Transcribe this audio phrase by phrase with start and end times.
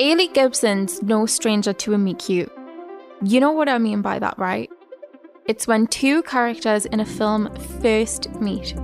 [0.00, 2.50] Eilidh Gibson's no stranger to a meet cute.
[3.22, 4.70] You know what I mean by that, right?
[5.44, 8.74] It's when two characters in a film first meet.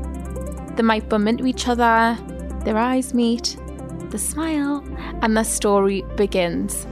[0.77, 2.19] They might bump into each other,
[2.67, 3.57] their eyes meet,
[4.11, 4.85] they smile,
[5.23, 6.85] and the story begins.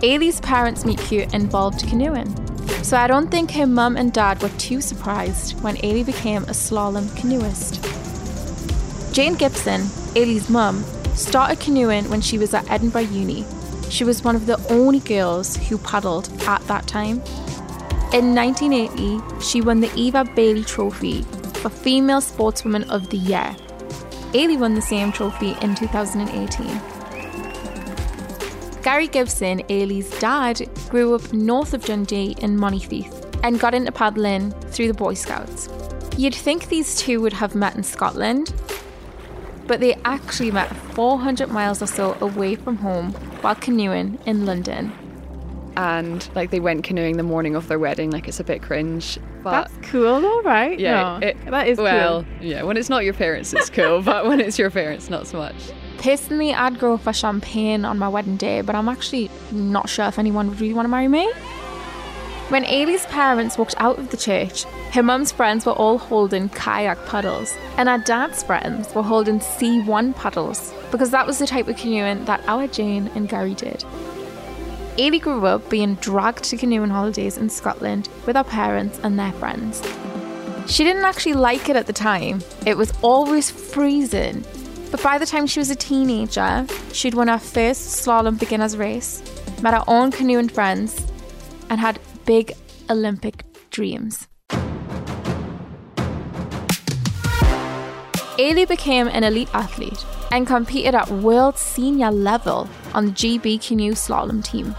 [0.00, 2.32] Eilidh's parents meet cute involved canoeing,
[2.84, 6.48] so I don't think her mum and dad were too surprised when Eilidh became a
[6.48, 7.82] slalom canoeist.
[9.14, 9.80] Jane Gibson,
[10.14, 10.84] Eilidh's mum,
[11.14, 13.46] started canoeing when she was at Edinburgh Uni.
[13.88, 17.22] She was one of the only girls who paddled at that time.
[18.12, 21.22] In 1980, she won the Eva Bailey Trophy
[21.54, 23.56] for Female Sportswoman of the Year.
[24.34, 26.93] Eilidh won the same trophy in 2018.
[28.84, 34.50] Gary Gibson, Eilidh's dad, grew up north of Dundee in Monteith and got into paddling
[34.70, 35.68] through the Boy Scouts.
[36.18, 38.52] You'd think these two would have met in Scotland,
[39.66, 44.92] but they actually met 400 miles or so away from home while canoeing in London.
[45.76, 49.18] And like they went canoeing the morning of their wedding, like it's a bit cringe.
[49.42, 50.78] But That's cool, though, right?
[50.78, 52.32] yeah, No, it- that is well, cool.
[52.46, 52.62] yeah.
[52.62, 55.54] When it's not your parents, it's cool, but when it's your parents, not so much.
[55.98, 60.18] Personally, I'd go for champagne on my wedding day, but I'm actually not sure if
[60.18, 61.32] anyone would really want to marry me.
[62.50, 67.04] When Eilidh's parents walked out of the church, her mum's friends were all holding kayak
[67.06, 71.78] paddles, and her dad's friends were holding C1 paddles, because that was the type of
[71.78, 73.82] canoeing that our Jane and Gary did.
[74.98, 79.32] Eilidh grew up being dragged to canoeing holidays in Scotland with her parents and their
[79.32, 79.82] friends.
[80.66, 84.44] She didn't actually like it at the time, it was always freezing.
[84.94, 89.24] But by the time she was a teenager, she'd won her first slalom beginners race,
[89.60, 91.04] met her own canoeing friends,
[91.68, 92.52] and had big
[92.88, 94.28] Olympic dreams.
[98.38, 103.94] Eilidh became an elite athlete and competed at world senior level on the GB canoe
[103.94, 104.76] slalom team.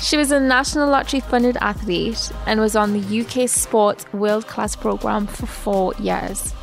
[0.00, 4.74] She was a National Lottery funded athlete and was on the UK Sports World Class
[4.74, 6.54] programme for four years.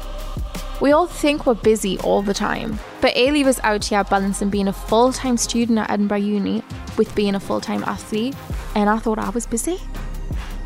[0.81, 4.69] We all think we're busy all the time, but Eilidh was out here balancing being
[4.69, 6.63] a full time student at Edinburgh Uni
[6.97, 8.33] with being a full time athlete,
[8.75, 9.77] and I thought I was busy.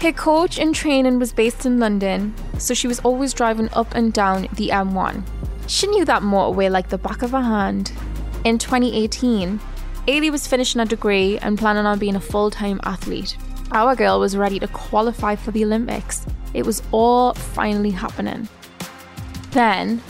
[0.01, 4.13] Her coach and training was based in London, so she was always driving up and
[4.13, 5.23] down the M1.
[5.65, 7.91] She knew that motorway like the back of her hand.
[8.43, 9.59] In 2018,
[10.07, 13.35] Eilidh was finishing her degree and planning on being a full time athlete.
[13.71, 16.27] Our girl was ready to qualify for the Olympics.
[16.53, 18.47] It was all finally happening.
[19.53, 20.01] Then,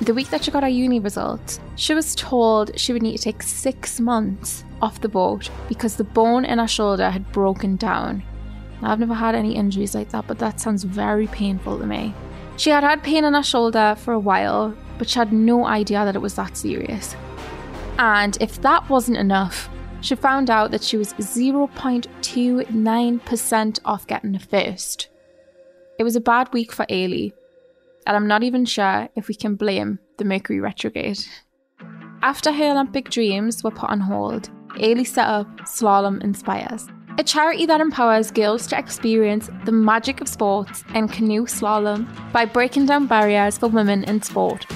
[0.00, 3.22] the week that she got her uni results, she was told she would need to
[3.22, 8.22] take six months off the boat because the bone in her shoulder had broken down.
[8.80, 12.14] Now, I've never had any injuries like that, but that sounds very painful to me.
[12.56, 16.04] She had had pain in her shoulder for a while, but she had no idea
[16.04, 17.16] that it was that serious.
[17.98, 19.68] And if that wasn't enough,
[20.02, 25.08] she found out that she was 0.29% off getting a first.
[25.98, 27.32] It was a bad week for Eilidh,
[28.06, 31.18] and I'm not even sure if we can blame the Mercury retrograde.
[32.22, 36.88] After her Olympic dreams were put on hold, Eilidh set up Slalom Inspires,
[37.18, 42.44] a charity that empowers girls to experience the magic of sports and canoe slalom by
[42.44, 44.66] breaking down barriers for women in sport.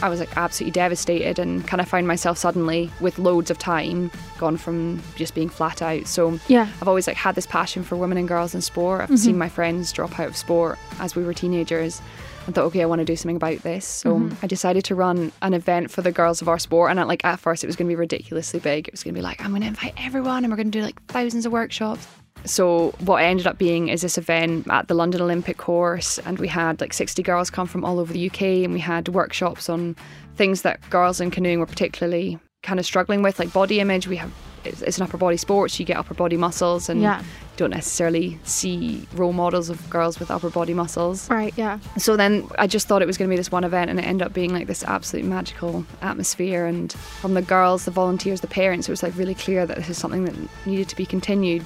[0.00, 4.10] I was like absolutely devastated and kind of found myself suddenly with loads of time
[4.38, 6.06] gone from just being flat out.
[6.06, 6.68] So Yeah.
[6.80, 9.02] I've always like had this passion for women and girls in sport.
[9.02, 9.38] I've seen mm-hmm.
[9.40, 12.00] my friends drop out of sport as we were teenagers
[12.46, 13.84] and thought, okay, I want to do something about this.
[13.84, 14.36] So mm-hmm.
[14.42, 16.90] I decided to run an event for the girls of our sport.
[16.90, 18.86] And at, like at first it was going to be ridiculously big.
[18.86, 20.78] It was going to be like, I'm going to invite everyone and we're going to
[20.78, 22.06] do like thousands of workshops.
[22.44, 26.48] So what ended up being is this event at the London Olympic course, and we
[26.48, 29.96] had like 60 girls come from all over the UK, and we had workshops on
[30.36, 34.06] things that girls in canoeing were particularly kind of struggling with, like body image.
[34.08, 34.32] We have
[34.64, 37.20] it's, it's an upper body sport, so you get upper body muscles, and Yeah.
[37.20, 37.24] you
[37.56, 41.30] don't necessarily see role models of girls with upper body muscles.
[41.30, 41.78] Right, yeah.
[41.96, 44.02] So then I just thought it was going to be this one event, and it
[44.02, 46.66] ended up being like this absolute magical atmosphere.
[46.66, 49.88] And from the girls, the volunteers, the parents, it was like really clear that this
[49.90, 50.34] is something that
[50.66, 51.62] needed to be continued.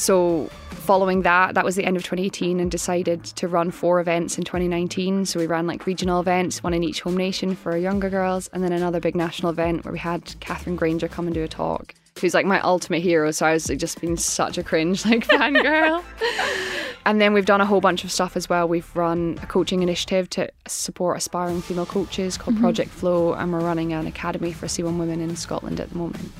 [0.00, 4.38] So following that, that was the end of 2018, and decided to run four events
[4.38, 5.26] in 2019.
[5.26, 8.64] So we ran like regional events, one in each home nation for younger girls, and
[8.64, 11.94] then another big national event where we had Katherine Grainger come and do a talk.
[12.18, 15.26] Who's like my ultimate hero, so I was like, just being such a cringe like
[15.26, 16.02] fangirl.
[17.06, 18.68] And then we've done a whole bunch of stuff as well.
[18.68, 22.64] We've run a coaching initiative to support aspiring female coaches called mm-hmm.
[22.64, 26.30] Project Flow, and we're running an academy for C1 women in Scotland at the moment.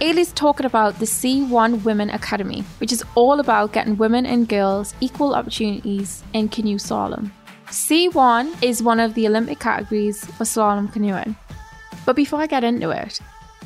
[0.00, 4.94] Eilidh's talking about the C1 Women Academy, which is all about getting women and girls
[5.00, 7.30] equal opportunities in canoe slalom.
[7.68, 11.34] C1 is one of the Olympic categories for slalom canoeing.
[12.04, 13.20] But before I get into it,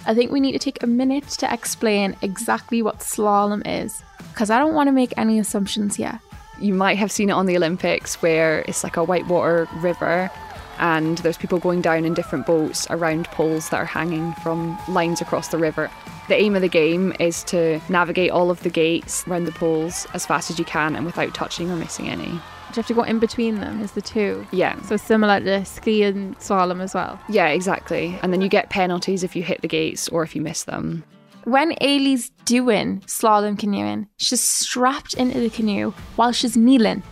[0.06, 4.00] I think we need to take a minute to explain exactly what slalom is,
[4.32, 6.20] because I don't want to make any assumptions here.
[6.60, 10.30] You might have seen it on the Olympics where it's like a whitewater river
[10.78, 15.20] and there's people going down in different boats around poles that are hanging from lines
[15.20, 15.90] across the river.
[16.30, 20.06] The aim of the game is to navigate all of the gates around the poles
[20.14, 22.26] as fast as you can and without touching or missing any.
[22.26, 22.40] Do you
[22.76, 23.82] have to go in between them?
[23.82, 24.46] Is the two?
[24.52, 24.80] Yeah.
[24.82, 27.18] So similar to ski and slalom as well.
[27.28, 28.16] Yeah, exactly.
[28.22, 31.02] And then you get penalties if you hit the gates or if you miss them.
[31.46, 37.02] When Eilidh's doing slalom canoeing, she's strapped into the canoe while she's kneeling.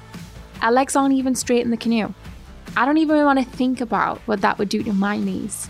[0.61, 2.15] Her legs aren't even straight in the canoe.
[2.77, 5.69] I don't even want to think about what that would do to my knees.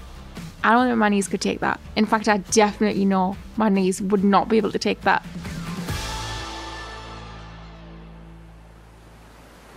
[0.62, 1.81] I don't think my knees could take that.
[1.96, 5.25] In fact, I definitely know my knees would not be able to take that.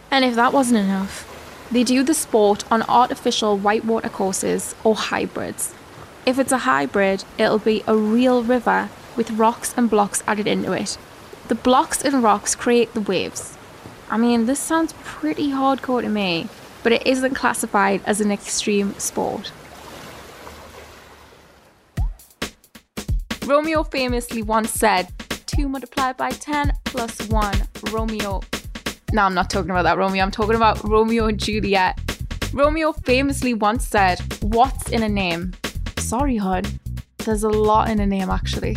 [0.10, 1.28] And if that wasn't enough,
[1.72, 5.74] they do the sport on artificial whitewater courses or hybrids.
[6.26, 10.74] If it's a hybrid, it'll be a real river with rocks and blocks added into
[10.74, 10.98] it.
[11.48, 13.58] The blocks and rocks create the waves.
[14.10, 16.50] I mean, this sounds pretty hardcore to me,
[16.84, 19.54] but it isn't classified as an extreme sport.
[23.46, 25.12] Romeo famously once said,
[25.48, 28.42] 2 multiplied by 10 plus 1, Romeo.
[29.14, 30.24] No, I'm not talking about that, Romeo.
[30.24, 32.00] I'm talking about Romeo and Juliet.
[32.54, 35.54] Romeo famously once said, What's in a name?
[35.98, 36.64] Sorry, hon.
[37.18, 38.76] There's a lot in a name, actually.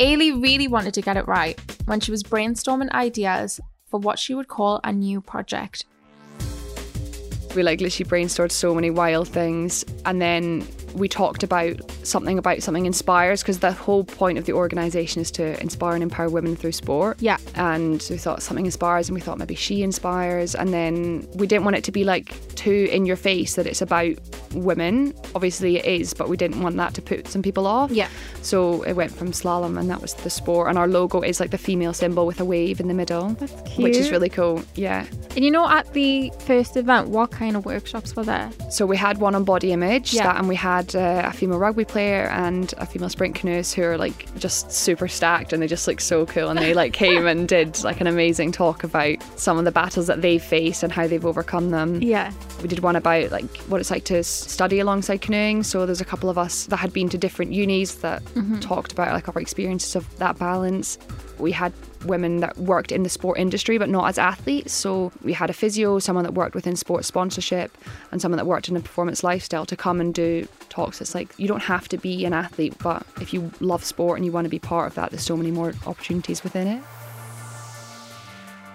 [0.00, 4.34] Eilidh really wanted to get it right when she was brainstorming ideas for what she
[4.34, 5.84] would call a new project.
[7.54, 12.62] We like literally brainstormed so many wild things and then we talked about something about
[12.62, 16.56] something inspires because the whole point of the organisation is to inspire and empower women
[16.56, 17.16] through sport.
[17.20, 17.38] Yeah.
[17.54, 21.64] And we thought something inspires and we thought maybe she inspires and then we didn't
[21.64, 24.14] want it to be like too in your face that it's about
[24.54, 25.14] women.
[25.34, 27.90] Obviously it is, but we didn't want that to put some people off.
[27.90, 28.08] Yeah.
[28.42, 31.50] So it went from slalom and that was the sport and our logo is like
[31.50, 33.30] the female symbol with a wave in the middle.
[33.30, 34.62] That's Which is really cool.
[34.74, 35.06] Yeah.
[35.36, 38.50] And you know, at the first event, what kind of workshops were there?
[38.70, 40.24] So we had one on body image, Yeah.
[40.24, 43.82] that, and we had uh, a female rugby player and a female sprint canoeist who
[43.82, 46.48] are like just super stacked and they just look so cool.
[46.48, 50.06] And they like came and did like an amazing talk about some of the battles
[50.06, 52.02] that they've faced and how they've overcome them.
[52.02, 52.32] Yeah.
[52.62, 55.62] We did one about like what it's like to study alongside canoeing.
[55.62, 58.22] So there's a couple of us that had been to different unis that
[58.60, 60.98] talked about like our experiences of that balance.
[61.38, 61.72] We had
[62.04, 64.72] women that worked in the sport industry but not as athletes.
[64.72, 67.76] So we had a physio, someone that worked within sports sponsorship,
[68.12, 71.00] and someone that worked in a performance lifestyle to come and do talks.
[71.00, 74.24] It's like you don't have to be an athlete, but if you love sport and
[74.24, 76.82] you want to be part of that, there's so many more opportunities within it.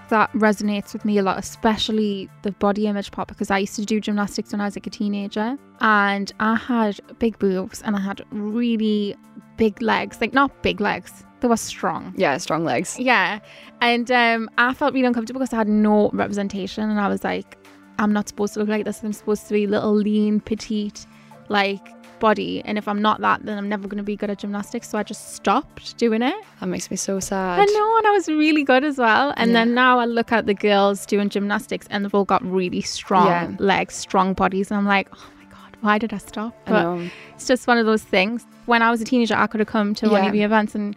[0.10, 3.86] That resonates with me a lot, especially the body image part, because I used to
[3.86, 8.00] do gymnastics when I was like a teenager and I had big boobs and I
[8.00, 9.16] had really
[9.58, 10.20] big legs.
[10.22, 12.14] Like, not big legs, they were strong.
[12.18, 12.98] Yeah, strong legs.
[12.98, 13.40] Yeah.
[13.82, 16.90] And um, I felt really uncomfortable because I had no representation.
[16.90, 17.58] And I was like,
[18.00, 19.04] I'm not supposed to look like this.
[19.04, 21.06] I'm supposed to be little, lean, petite,
[21.50, 21.86] like
[22.20, 22.62] body.
[22.64, 24.88] And if I'm not that, then I'm never going to be good at gymnastics.
[24.90, 26.34] So I just stopped doing it.
[26.62, 27.60] That makes me so sad.
[27.60, 27.98] I know.
[27.98, 29.34] And I was really good as well.
[29.36, 29.54] And Yeah.
[29.66, 33.28] then now I look at the girls doing gymnastics and they've all got really strong
[33.28, 33.52] Yeah.
[33.60, 34.72] legs, strong bodies.
[34.72, 36.56] And I'm like, oh my God, why did I stop?
[36.68, 37.10] I But know.
[37.36, 38.48] it's just one of those things.
[38.66, 40.96] When I was a teenager, I could have come to one of the events and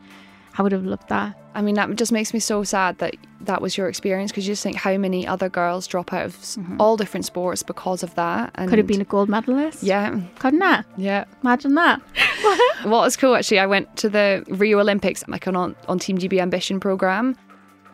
[0.59, 1.39] I would have loved that.
[1.55, 4.53] I mean, that just makes me so sad that that was your experience because you
[4.53, 8.15] just think how many other girls drop out of s all different sports because of
[8.15, 8.51] that.
[8.55, 8.69] And Mm-hmm.
[8.71, 9.83] Could have been a gold medalist.
[9.83, 10.85] Yeah, Couldn't I?
[10.97, 11.25] yeah.
[11.43, 12.01] Imagine that.
[12.85, 16.39] What was cool actually, I went to the Rio Olympics like on on Team GB
[16.41, 17.35] Ambition program,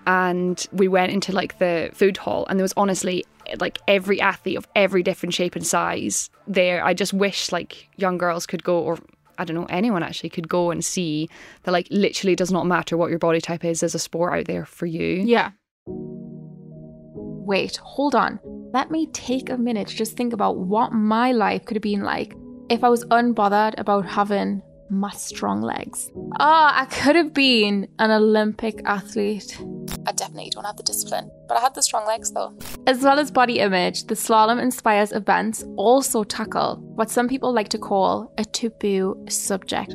[0.07, 3.25] and we went into like the food hall, and there was honestly
[3.61, 6.85] like every athlete of every different shape and size there.
[6.85, 8.99] I just wish like young girls could go or.
[9.38, 11.28] I don't know, anyone actually could go and see
[11.62, 14.46] that, like, literally does not matter what your body type is, there's a sport out
[14.46, 15.22] there for you.
[15.24, 15.50] Yeah.
[15.86, 18.38] Wait, hold on.
[18.72, 22.02] Let me take a minute to just think about what my life could have been
[22.02, 22.34] like
[22.70, 26.10] if I was unbothered about having my strong legs.
[26.14, 29.58] Oh, I could have been an Olympic athlete.
[30.06, 32.52] I definitely don't have the discipline, but I had the strong legs though.
[32.87, 37.68] As well as body image, the Slalom Inspires events also tackle what some people like
[37.68, 39.94] to call a taboo subject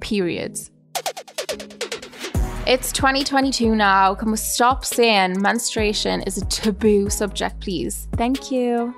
[0.00, 0.70] periods.
[2.66, 4.14] It's 2022 now.
[4.14, 8.08] Can we stop saying menstruation is a taboo subject, please?
[8.16, 8.94] Thank you.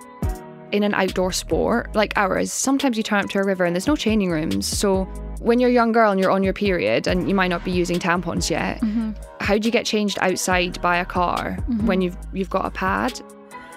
[0.72, 3.86] in an outdoor sport like ours, sometimes you turn up to a river and there's
[3.86, 4.66] no changing rooms.
[4.66, 5.08] So
[5.40, 7.70] when you're a young girl and you're on your period and you might not be
[7.70, 9.12] using tampons yet, mm-hmm.
[9.40, 11.86] how do you get changed outside by a car mm-hmm.
[11.86, 13.20] when you've you've got a pad?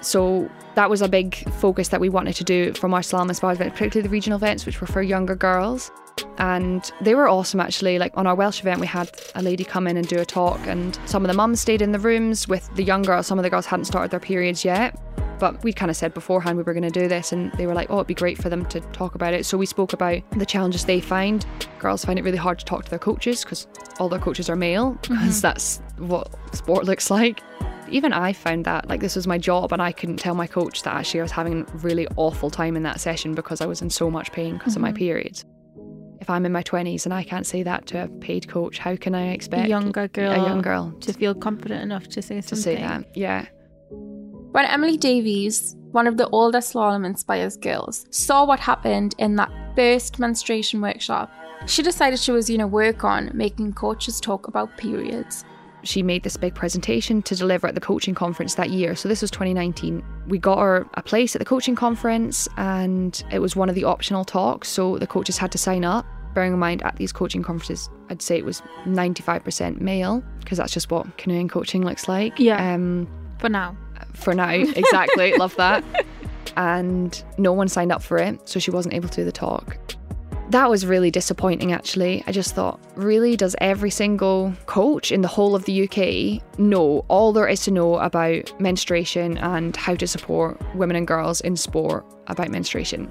[0.02, 3.30] So that was a big focus that we wanted to do from our slalom and
[3.30, 5.90] events, particularly the regional events, which were for younger girls.
[6.38, 7.98] And they were awesome actually.
[7.98, 10.60] Like on our Welsh event, we had a lady come in and do a talk,
[10.66, 13.26] and some of the mums stayed in the rooms with the young girls.
[13.26, 15.00] Some of the girls hadn't started their periods yet.
[15.38, 17.74] But we kind of said beforehand we were going to do this, and they were
[17.74, 19.44] like, oh, it'd be great for them to talk about it.
[19.46, 21.44] So we spoke about the challenges they find.
[21.78, 23.66] Girls find it really hard to talk to their coaches because
[23.98, 25.40] all their coaches are male, because mm-hmm.
[25.40, 27.42] that's what sport looks like
[27.88, 30.82] even I found that like this was my job and I couldn't tell my coach
[30.82, 33.82] that actually I was having a really awful time in that session because I was
[33.82, 34.78] in so much pain because mm-hmm.
[34.78, 34.98] of my mm-hmm.
[34.98, 35.44] periods.
[36.20, 38.96] If I'm in my 20s and I can't say that to a paid coach, how
[38.96, 42.40] can I expect a younger girl, a young girl to feel confident enough to say
[42.40, 42.56] something?
[42.56, 43.46] To say that, yeah.
[44.54, 49.50] When Emily Davies, one of the older Slalom Inspires girls, saw what happened in that
[49.74, 51.28] first menstruation workshop,
[51.66, 55.44] she decided she was going to work on making coaches talk about periods
[55.82, 58.94] she made this big presentation to deliver at the coaching conference that year.
[58.94, 60.02] So this was 2019.
[60.28, 63.84] We got her a place at the coaching conference and it was one of the
[63.84, 64.68] optional talks.
[64.68, 66.06] So the coaches had to sign up.
[66.32, 70.72] Bearing in mind, at these coaching conferences, I'd say it was 95% male because that's
[70.72, 72.38] just what canoeing coaching looks like.
[72.38, 72.72] Yeah.
[72.72, 73.06] Um,
[73.38, 73.76] for now.
[74.14, 75.36] For now, exactly.
[75.36, 75.84] Love that.
[76.56, 78.48] And no one signed up for it.
[78.48, 79.76] So she wasn't able to do the talk.
[80.50, 82.22] That was really disappointing, actually.
[82.26, 87.04] I just thought, really, does every single coach in the whole of the UK know
[87.08, 91.56] all there is to know about menstruation and how to support women and girls in
[91.56, 93.10] sport about menstruation?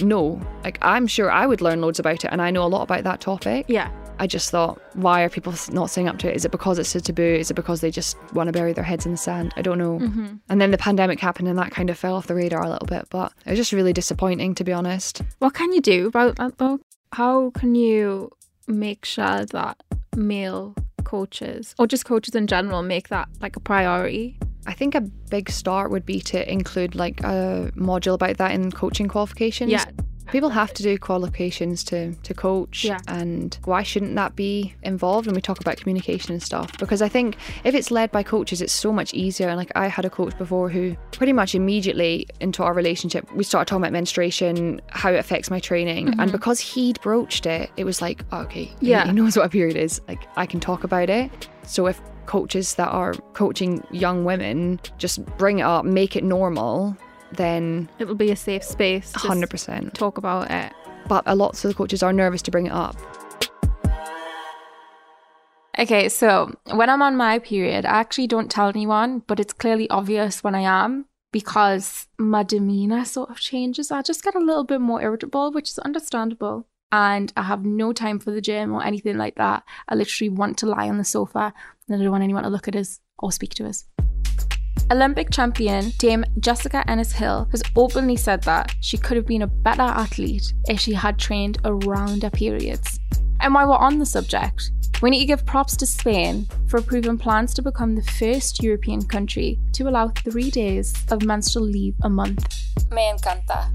[0.00, 0.40] No.
[0.64, 3.04] Like, I'm sure I would learn loads about it, and I know a lot about
[3.04, 3.66] that topic.
[3.68, 3.90] Yeah.
[4.22, 6.36] I just thought, why are people not saying up to it?
[6.36, 7.24] Is it because it's a taboo?
[7.24, 9.52] Is it because they just want to bury their heads in the sand?
[9.56, 9.98] I don't know.
[9.98, 10.36] Mm-hmm.
[10.48, 12.86] And then the pandemic happened and that kind of fell off the radar a little
[12.86, 15.22] bit, but it was just really disappointing, to be honest.
[15.40, 16.78] What can you do about that though?
[17.14, 18.30] How can you
[18.68, 19.82] make sure that
[20.14, 24.38] male coaches or just coaches in general make that like a priority?
[24.68, 28.70] I think a big start would be to include like a module about that in
[28.70, 29.72] coaching qualifications.
[29.72, 29.86] Yeah.
[30.32, 32.98] People have to do qualifications to, to coach, yeah.
[33.06, 36.78] and why shouldn't that be involved when we talk about communication and stuff?
[36.78, 39.48] Because I think if it's led by coaches, it's so much easier.
[39.48, 43.44] And like I had a coach before who pretty much immediately into our relationship, we
[43.44, 46.20] started talking about menstruation, how it affects my training, mm-hmm.
[46.20, 49.50] and because he'd broached it, it was like, oh, okay, yeah, he knows what a
[49.50, 50.00] period is.
[50.08, 51.30] Like I can talk about it.
[51.66, 56.96] So if coaches that are coaching young women just bring it up, make it normal,
[57.36, 59.12] then it'll be a safe space.
[59.14, 59.94] Hundred percent.
[59.94, 60.72] Talk about it.
[61.08, 62.96] But a lot of the coaches are nervous to bring it up.
[65.78, 69.88] Okay, so when I'm on my period, I actually don't tell anyone, but it's clearly
[69.88, 73.90] obvious when I am because my demeanor sort of changes.
[73.90, 76.66] I just get a little bit more irritable, which is understandable.
[76.92, 79.64] And I have no time for the gym or anything like that.
[79.88, 81.54] I literally want to lie on the sofa
[81.88, 83.86] and I don't want anyone to look at us or speak to us.
[84.90, 89.46] Olympic champion Dame Jessica Ennis Hill has openly said that she could have been a
[89.46, 92.98] better athlete if she had trained around her periods.
[93.40, 94.70] And while we're on the subject,
[95.00, 99.02] we need to give props to Spain for approving plans to become the first European
[99.02, 102.46] country to allow three days of menstrual leave a month.
[102.90, 103.72] Me encanta.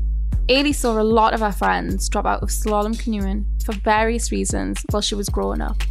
[0.48, 4.82] Eilidh saw a lot of her friends drop out of slalom canoeing for various reasons
[4.92, 5.84] while she was growing up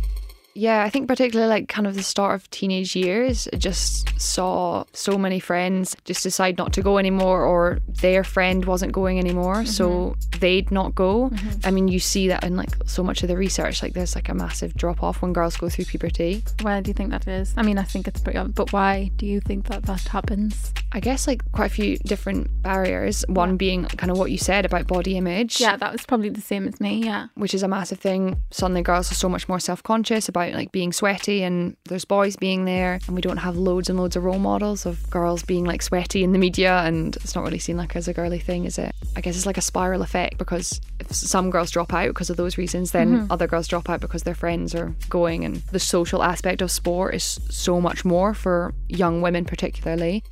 [0.56, 4.84] yeah, I think particularly like kind of the start of teenage years, I just saw
[4.92, 9.56] so many friends just decide not to go anymore or their friend wasn't going anymore,
[9.56, 9.66] mm-hmm.
[9.66, 11.28] so they'd not go.
[11.28, 11.60] Mm-hmm.
[11.64, 14.30] I mean, you see that in like so much of the research, like there's like
[14.30, 16.42] a massive drop off when girls go through puberty.
[16.62, 17.52] Why do you think that is?
[17.56, 20.72] I mean, I think it's pretty, but why do you think that that happens?
[20.96, 23.22] I guess like quite a few different barriers.
[23.28, 23.56] One yeah.
[23.56, 25.60] being kind of what you said about body image.
[25.60, 27.04] Yeah, that was probably the same as me.
[27.04, 28.40] Yeah, which is a massive thing.
[28.50, 32.36] Suddenly, girls are so much more self conscious about like being sweaty, and there's boys
[32.36, 35.66] being there, and we don't have loads and loads of role models of girls being
[35.66, 38.64] like sweaty in the media, and it's not really seen like as a girly thing,
[38.64, 38.94] is it?
[39.16, 42.38] I guess it's like a spiral effect because if some girls drop out because of
[42.38, 43.32] those reasons, then mm-hmm.
[43.32, 47.14] other girls drop out because their friends are going, and the social aspect of sport
[47.14, 50.24] is so much more for young women, particularly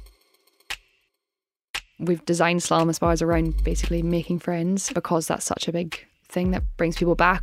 [2.04, 6.62] we've designed Slalom Inspires around basically making friends because that's such a big thing that
[6.76, 7.42] brings people back.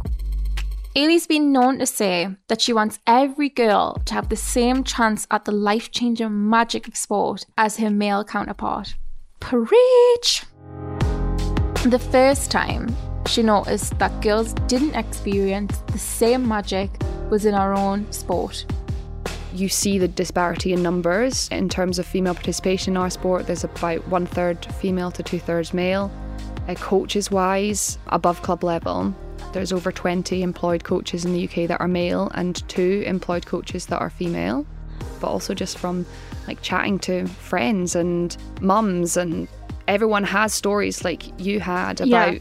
[0.95, 5.25] Eilidh's been known to say that she wants every girl to have the same chance
[5.31, 8.95] at the life changing magic of sport as her male counterpart.
[9.39, 10.43] Preach!
[11.85, 12.93] The first time
[13.25, 16.89] she noticed that girls didn't experience the same magic
[17.29, 18.65] was in our own sport
[19.53, 23.47] you see the disparity in numbers in terms of female participation in our sport.
[23.47, 26.11] There's about one third female to two thirds male.
[26.67, 29.13] Uh, coaches wise, above club level,
[29.53, 33.87] there's over 20 employed coaches in the UK that are male and two employed coaches
[33.87, 34.65] that are female.
[35.19, 36.05] But also, just from
[36.47, 39.47] like chatting to friends and mums and
[39.87, 42.39] everyone has stories like you had about Yeah.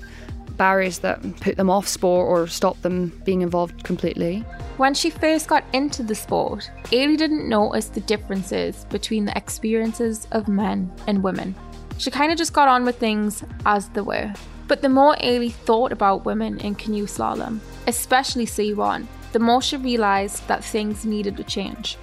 [0.61, 4.41] Barriers that put them off sport or stop them being involved completely.
[4.77, 10.29] When she first got into the sport, Eilidh didn't notice the differences between the experiences
[10.33, 11.55] of men and women.
[11.97, 14.35] She kind of just got on with things as they were.
[14.69, 19.79] But the more Eilidh thought about women in canoe slalom, especially C1, the more she
[19.79, 21.97] realised that things needed to change.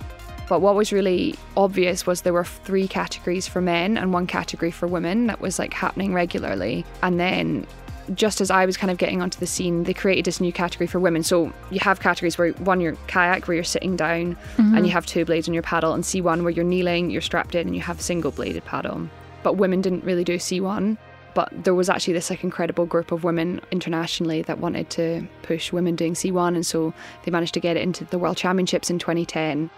[0.50, 4.72] But what was really obvious was there were three categories for men and one category
[4.72, 6.86] for women that was like happening regularly.
[7.04, 7.68] And then
[8.14, 10.88] just as I was kind of getting onto the scene, they created this new category
[10.88, 11.24] for women.
[11.24, 14.86] So you have categories where one, you're kayak, where you're sitting down and you mm-hmm.
[14.88, 17.76] have two blades on your paddle, and C1, where you're kneeling, you're strapped in, and
[17.76, 19.10] you have a single bladed paddle.
[19.44, 20.98] But women didn't really do C1.
[21.34, 25.72] But there was actually this like incredible group of women internationally that wanted to push
[25.72, 28.98] women doing C1, and so they managed to get it into the World Championships in
[28.98, 29.70] 2010.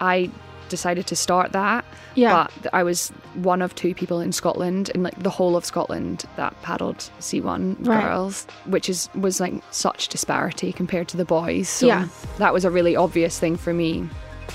[0.00, 0.30] I
[0.68, 1.84] decided to start that.
[2.14, 2.46] Yeah.
[2.62, 6.24] But I was one of two people in Scotland, in like the whole of Scotland,
[6.36, 8.02] that paddled C1 Right.
[8.02, 11.68] girls, which is was like such disparity compared to the boys.
[11.68, 12.08] So Yeah.
[12.38, 14.08] that was a really obvious thing for me.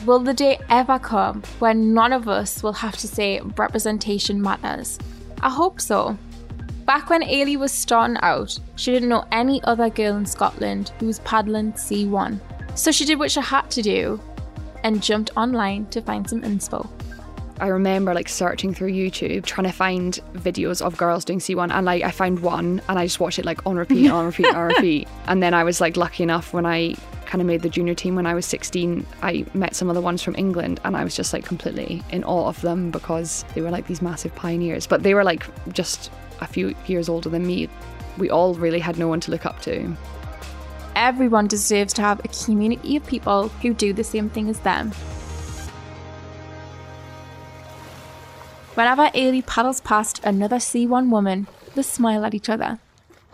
[0.05, 4.97] Will the day ever come when none of us will have to say representation matters?
[5.41, 6.17] I hope so.
[6.85, 11.05] Back when Eilidh was starting out, she didn't know any other girl in Scotland who
[11.07, 12.39] was paddling C1.
[12.75, 14.19] So she did what she had to do
[14.83, 16.89] and jumped online to find some inspo.
[17.59, 21.85] I remember like searching through YouTube trying to find videos of girls doing C1 and
[21.85, 24.67] like I found one and I just watched it like on repeat, on repeat, on
[24.75, 25.07] repeat.
[25.27, 26.95] And then I was like lucky enough when I
[27.25, 30.01] kind of made the junior team when I was 16, I met some of the
[30.01, 33.61] ones from England and I was just like completely in awe of them because they
[33.61, 34.87] were like these massive pioneers.
[34.87, 37.67] But they were like just a few years older than me.
[38.17, 39.95] We all really had no one to look up to.
[40.99, 44.91] Everyone deserves to have a community of people who do the same thing as them.
[48.73, 52.79] Whenever Eilidh paddles past another C1 woman, they smile at each other.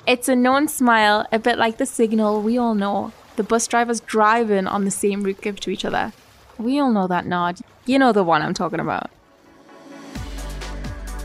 [0.05, 3.99] It's a known smile, a bit like the signal we all know the bus drivers
[3.99, 6.13] driving on the same route give to each other.
[6.59, 7.61] We all know that nod.
[7.85, 9.09] You know the one I'm talking about.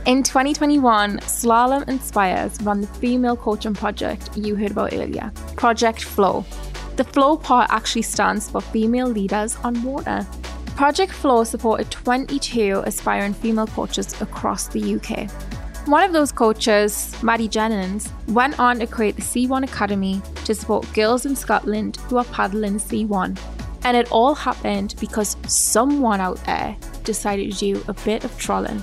[0.06, 6.42] In 2021, Slalom Inspires ran the female coaching project you heard about earlier, Project Flow.
[6.96, 10.26] The Flow part actually stands for Female Leaders on Water.
[10.74, 15.30] Project Flow supported 22 aspiring female coaches across the UK.
[15.86, 20.90] One of those coaches, Maddie Jennings, went on to create the C1 Academy to support
[20.94, 23.38] girls in Scotland who are paddling C1.
[23.84, 28.82] And it all happened because someone out there decided to do a bit of trolling.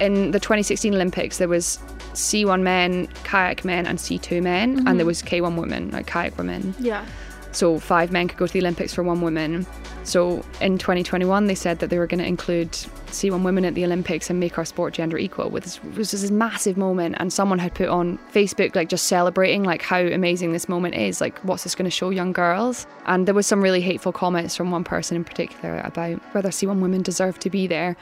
[0.00, 1.78] In the 2016 Olympics, there was
[2.12, 5.06] C1 men, kayak men, and C2 men, and there mm-hmm.
[5.06, 6.74] was K1 women, like kayak women.
[6.78, 7.04] Yeah.
[7.52, 9.66] So five men could go to the Olympics for one woman.
[10.06, 13.84] So in 2021, they said that they were going to include C1 women at the
[13.84, 15.46] Olympics and make our sport gender equal.
[15.56, 19.82] It was this massive moment, and someone had put on Facebook like just celebrating like
[19.82, 21.20] how amazing this moment is.
[21.20, 22.86] Like, what's this going to show young girls?
[23.06, 26.80] And there was some really hateful comments from one person in particular about whether C1
[26.80, 27.96] women deserve to be there,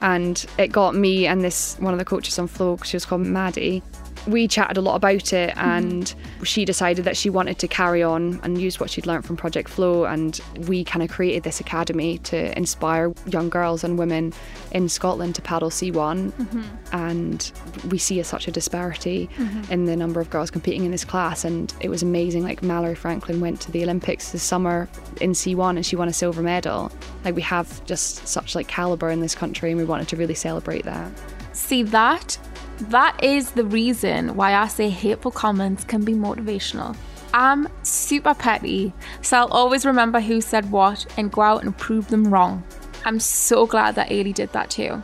[0.00, 2.78] and it got me and this one of the coaches on Flow.
[2.84, 3.80] She was called Maddie
[4.26, 5.60] we chatted a lot about it mm-hmm.
[5.60, 9.36] and she decided that she wanted to carry on and use what she'd learned from
[9.36, 14.32] Project Flow and we kind of created this academy to inspire young girls and women
[14.72, 16.62] in Scotland to paddle C1 mm-hmm.
[16.92, 17.52] and
[17.90, 19.72] we see a, such a disparity mm-hmm.
[19.72, 21.44] in the number of girls competing in this class.
[21.44, 24.88] And it was amazing like Mallory Franklin went to the Olympics this summer
[25.20, 26.90] in C1 and she won a silver medal.
[27.24, 30.34] Like we have just such like caliber in this country and we wanted to really
[30.34, 31.10] celebrate that.
[31.52, 32.38] See that?
[32.80, 36.96] That is the reason why I say hateful comments can be motivational.
[37.34, 42.06] I'm super petty, so I'll always remember who said what and go out and prove
[42.06, 42.62] them wrong.
[43.04, 45.02] I'm so glad that Eilidh did that too.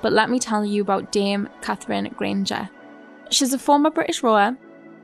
[0.00, 2.70] But let me tell you about Dame Katherine Grainger.
[3.30, 4.56] She's a former British rower,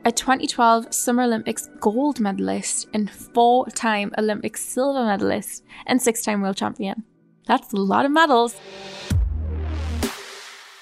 [0.05, 6.41] a 2012 Summer Olympics gold medalist, and four time Olympic silver medalist, and six time
[6.41, 7.03] world champion.
[7.45, 8.55] That's a lot of medals.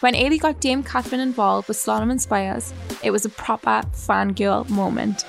[0.06, 5.26] When Eilidh got Dame Katherine involved with Slalom Inspires, it was a proper fangirl moment.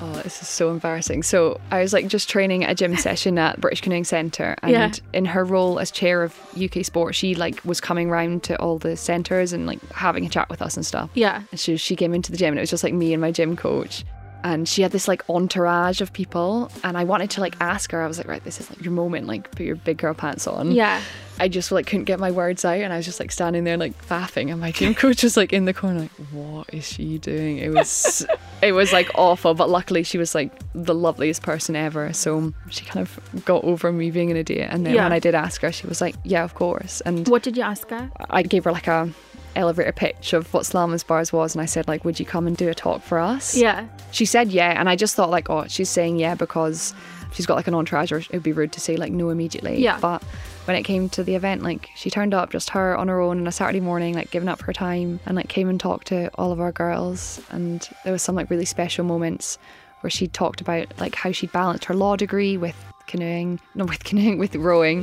[0.00, 1.22] Oh, this is so embarrassing.
[1.22, 4.72] So I was like just training at a gym session at British Canoeing Centre, and
[4.72, 4.90] Yeah.
[5.12, 8.78] in her role as chair of UK Sport, she like was coming round to all
[8.78, 11.10] the centres and like having a chat with us and stuff.
[11.12, 11.42] Yeah.
[11.50, 13.30] And she she came into the gym, and it was just like me and my
[13.30, 14.06] gym coach.
[14.44, 18.02] And she had this like entourage of people and I wanted to like ask her
[18.02, 20.46] I was like right this is like your moment like put your big girl pants
[20.46, 21.00] on Yeah.
[21.38, 23.78] I just like couldn't get my words out and I was just like standing there
[23.78, 27.16] like faffing and my team coach was like in the corner like what is she
[27.18, 28.26] doing it was
[28.62, 32.84] it was like awful but luckily she was like the loveliest person ever so she
[32.84, 35.04] kind of got over me being an idiot and then Yeah.
[35.04, 37.62] when I did ask her she was like yeah of course and What did you
[37.62, 38.10] ask her?
[38.28, 39.10] I gave her like a
[39.56, 42.56] elevator pitch of what Slalom Inspires was and I said like would you come and
[42.56, 43.86] do a talk for us Yeah.
[44.12, 46.94] she said yeah and I just thought like oh she's saying yeah because
[47.32, 49.82] she's got like an entourage or it would be rude to say like no immediately
[49.82, 49.98] Yeah.
[50.00, 50.22] but
[50.66, 53.40] when it came to the event like she turned up just her on her own
[53.40, 56.30] on a Saturday morning like giving up her time and like came and talked to
[56.36, 59.58] all of our girls and there was some like really special moments
[60.02, 62.76] where she talked about like how she balanced her law degree with
[63.10, 65.00] canoeing not with canoeing with rowing.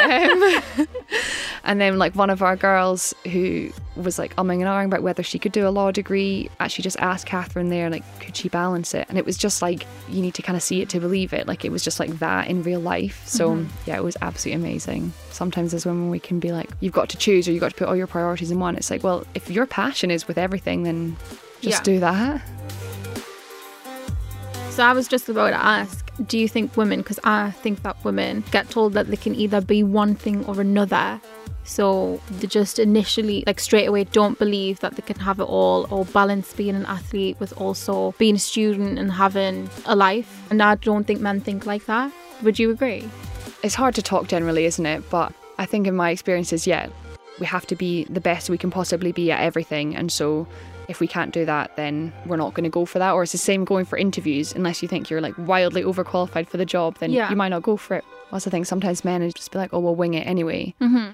[0.00, 0.86] Um,
[1.64, 5.22] and then like one of our girls who was like umming and ahhing about whether
[5.22, 8.94] she could do a law degree actually just asked Katherine there like could she balance
[8.94, 9.06] it?
[9.08, 11.46] And it was just like you need to kind of see it to believe it.
[11.46, 13.26] Like it was just like that in real life.
[13.26, 15.12] So yeah it was absolutely amazing.
[15.30, 17.76] Sometimes as women we can be like you've got to choose or you've got to
[17.76, 18.76] put all your priorities in one.
[18.76, 21.16] It's like well if your passion is with everything then
[21.60, 21.92] just Yeah.
[21.94, 22.42] do that
[24.80, 28.02] So I was just about to ask, do you think women, because I think that
[28.02, 31.20] women get told that they can either be one thing or another.
[31.64, 35.86] So they just initially, like straight away, don't believe that they can have it all
[35.90, 40.46] or balance being an athlete with also being a student and having a life.
[40.50, 42.10] And I don't think men think like that.
[42.42, 43.06] Would you agree?
[43.62, 45.10] it's hard to talk generally, isn't it?
[45.10, 46.88] But I think in my experiences, yeah,
[47.38, 49.94] we have to be the best we can possibly be at everything.
[49.94, 50.46] And so
[50.90, 53.12] if we can't do that, then we're not going to go for that.
[53.12, 54.52] Or it's the same going for interviews.
[54.54, 57.30] Unless you think you're like wildly overqualified for the job, then Yeah.
[57.30, 58.04] you might not go for it.
[58.32, 58.64] Also, the thing.
[58.64, 60.74] sometimes men just be like, oh, we'll wing it anyway.
[60.80, 61.10] Mm-hmm.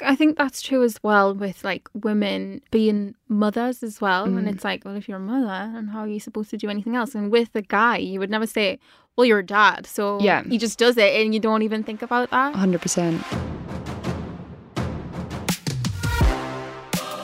[0.00, 4.24] I think that's true as well with like women being mothers as well.
[4.24, 4.52] And Mm.
[4.52, 6.94] it's like, well, if you're a mother, and how are you supposed to do anything
[6.94, 7.14] else?
[7.16, 8.78] And with a guy, you would never say,
[9.16, 9.86] well, you're a dad.
[9.86, 10.44] So Yeah.
[10.44, 12.54] he just does it and you don't even think about that.
[12.54, 13.24] 100%.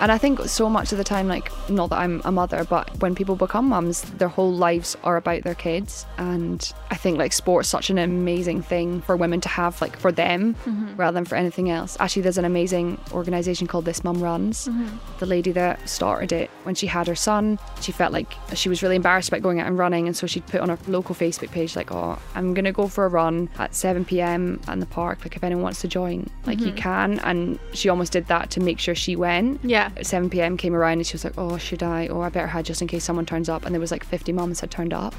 [0.04, 2.90] And I think so much of the time, like, not that I'm a mother, but
[3.00, 6.04] when people become mums, their whole lives are about their kids.
[6.18, 10.12] And I think, like, sport's such an amazing thing for women to have, like, for
[10.12, 10.94] them mm-hmm.
[10.96, 11.96] rather than for anything else.
[12.00, 14.68] Actually, there's an amazing organisation called This Mum Runs.
[14.68, 14.94] Mm-hmm.
[15.20, 18.82] The lady that started it, when she had her son, she felt like she was
[18.82, 20.06] really embarrassed about going out and running.
[20.06, 22.88] And so she put on her local Facebook page, like, oh, I'm going to go
[22.88, 25.20] for a run at 7 pm in the park.
[25.24, 26.76] Like, if anyone wants to join, like, you mm-hmm.
[26.76, 27.20] can.
[27.20, 29.64] And she almost did that to make sure she went.
[29.64, 29.92] Yeah.
[29.96, 30.56] At 7 p.m.
[30.56, 32.08] came around and she was like, "Oh, should I?
[32.08, 34.32] Oh, I better head just in case someone turns up." And there was like 50
[34.32, 35.14] mums had turned up.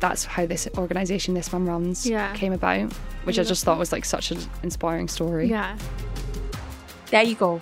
[0.00, 2.34] That's how this organisation, this mum runs, Yeah.
[2.34, 2.92] came about,
[3.24, 5.48] which I just thought was like such an inspiring story.
[5.48, 5.76] Yeah.
[7.10, 7.60] There you go.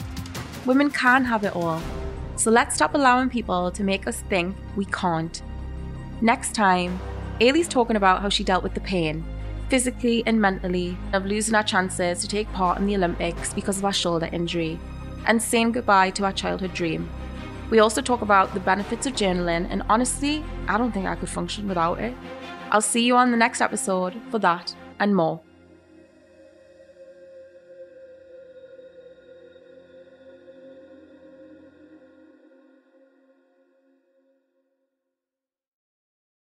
[0.66, 1.80] Women can have it all.
[2.36, 5.42] So let's stop allowing people to make us think we can't.
[6.22, 6.98] Next time,
[7.40, 9.24] Eilidh's talking about how she dealt with the pain,
[9.68, 13.84] physically and mentally, of losing our chances to take part in the Olympics because of
[13.84, 14.78] our shoulder injury,
[15.26, 17.08] and saying goodbye to our childhood dream.
[17.70, 21.28] We also talk about the benefits of journaling, and honestly, I don't think I could
[21.28, 22.14] function without it.
[22.70, 25.40] I'll see you on the next episode for that and more.